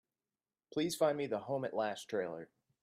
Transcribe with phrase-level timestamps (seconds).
[0.73, 2.49] Please find me the Home at Last trailer.